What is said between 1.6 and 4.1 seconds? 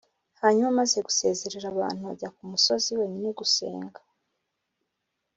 abantu ajya ku musozi wenyine gusenga